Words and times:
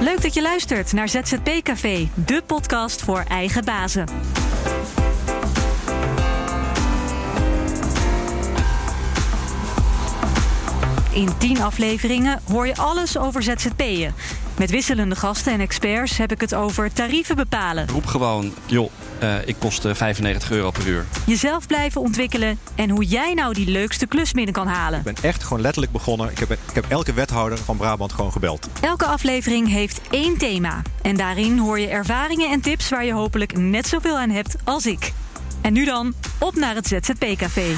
dat 0.00 0.34
je 0.34 0.42
luistert 0.42 0.92
naar 0.92 1.08
ZZP 1.08 1.50
Café, 1.62 2.08
de 2.14 2.42
podcast 2.46 3.02
voor 3.02 3.24
eigen 3.28 3.64
bazen. 3.64 4.06
In 11.12 11.38
10 11.38 11.60
afleveringen 11.60 12.40
hoor 12.48 12.66
je 12.66 12.76
alles 12.76 13.18
over 13.18 13.42
ZZP'en. 13.42 14.14
Met 14.58 14.70
wisselende 14.70 15.16
gasten 15.16 15.52
en 15.52 15.60
experts 15.60 16.16
heb 16.16 16.32
ik 16.32 16.40
het 16.40 16.54
over 16.54 16.92
tarieven 16.92 17.36
bepalen. 17.36 17.88
Roep 17.88 18.06
gewoon, 18.06 18.52
joh, 18.66 18.90
ik 19.44 19.56
kost 19.58 19.80
95 19.92 20.50
euro 20.50 20.70
per 20.70 20.86
uur. 20.86 21.06
Jezelf 21.26 21.66
blijven 21.66 22.00
ontwikkelen 22.00 22.58
en 22.74 22.90
hoe 22.90 23.04
jij 23.04 23.34
nou 23.34 23.54
die 23.54 23.70
leukste 23.70 24.06
klus 24.06 24.32
binnen 24.32 24.54
kan 24.54 24.66
halen. 24.66 24.98
Ik 24.98 25.04
ben 25.04 25.16
echt 25.22 25.42
gewoon 25.42 25.60
letterlijk 25.60 25.92
begonnen. 25.92 26.30
Ik 26.30 26.38
heb, 26.38 26.50
ik 26.50 26.58
heb 26.72 26.84
elke 26.88 27.12
wethouder 27.12 27.58
van 27.58 27.76
Brabant 27.76 28.12
gewoon 28.12 28.32
gebeld. 28.32 28.68
Elke 28.80 29.04
aflevering 29.04 29.68
heeft 29.68 30.00
één 30.10 30.38
thema. 30.38 30.82
En 31.02 31.16
daarin 31.16 31.58
hoor 31.58 31.80
je 31.80 31.88
ervaringen 31.88 32.50
en 32.50 32.60
tips 32.60 32.88
waar 32.88 33.04
je 33.04 33.12
hopelijk 33.12 33.56
net 33.56 33.86
zoveel 33.86 34.18
aan 34.18 34.30
hebt 34.30 34.56
als 34.64 34.86
ik. 34.86 35.12
En 35.60 35.72
nu 35.72 35.84
dan, 35.84 36.14
op 36.38 36.54
naar 36.54 36.74
het 36.74 36.86
ZZP-café. 36.86 37.76